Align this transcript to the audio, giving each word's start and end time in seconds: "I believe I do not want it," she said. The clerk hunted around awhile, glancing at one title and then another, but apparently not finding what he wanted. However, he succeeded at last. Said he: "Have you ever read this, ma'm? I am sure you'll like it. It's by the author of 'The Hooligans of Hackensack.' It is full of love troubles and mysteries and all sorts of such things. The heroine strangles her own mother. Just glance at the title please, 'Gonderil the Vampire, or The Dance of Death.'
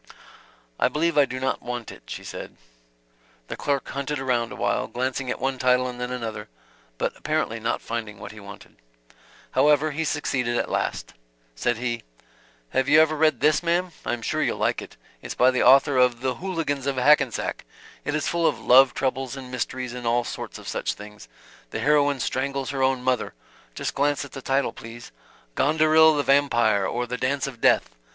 "I 0.79 0.87
believe 0.87 1.15
I 1.15 1.25
do 1.25 1.39
not 1.39 1.61
want 1.61 1.91
it," 1.91 2.01
she 2.07 2.23
said. 2.23 2.57
The 3.49 3.55
clerk 3.55 3.87
hunted 3.89 4.17
around 4.17 4.51
awhile, 4.51 4.87
glancing 4.87 5.29
at 5.29 5.39
one 5.39 5.59
title 5.59 5.85
and 5.87 6.01
then 6.01 6.09
another, 6.09 6.49
but 6.97 7.15
apparently 7.15 7.59
not 7.59 7.83
finding 7.83 8.17
what 8.17 8.31
he 8.31 8.39
wanted. 8.39 8.77
However, 9.51 9.91
he 9.91 10.03
succeeded 10.03 10.57
at 10.57 10.71
last. 10.71 11.13
Said 11.55 11.77
he: 11.77 12.01
"Have 12.71 12.89
you 12.89 12.99
ever 12.99 13.15
read 13.15 13.41
this, 13.41 13.61
ma'm? 13.61 13.91
I 14.03 14.13
am 14.13 14.23
sure 14.23 14.41
you'll 14.41 14.57
like 14.57 14.81
it. 14.81 14.97
It's 15.21 15.35
by 15.35 15.51
the 15.51 15.61
author 15.61 15.97
of 15.97 16.21
'The 16.21 16.33
Hooligans 16.33 16.87
of 16.87 16.97
Hackensack.' 16.97 17.63
It 18.03 18.15
is 18.15 18.27
full 18.27 18.47
of 18.47 18.59
love 18.59 18.95
troubles 18.95 19.35
and 19.37 19.51
mysteries 19.51 19.93
and 19.93 20.07
all 20.07 20.23
sorts 20.23 20.57
of 20.57 20.67
such 20.67 20.95
things. 20.95 21.27
The 21.69 21.77
heroine 21.77 22.19
strangles 22.21 22.71
her 22.71 22.81
own 22.81 23.03
mother. 23.03 23.35
Just 23.75 23.93
glance 23.93 24.25
at 24.25 24.31
the 24.31 24.41
title 24.41 24.73
please, 24.73 25.11
'Gonderil 25.55 26.17
the 26.17 26.23
Vampire, 26.23 26.87
or 26.87 27.05
The 27.05 27.17
Dance 27.17 27.45
of 27.45 27.61
Death.' 27.61 27.91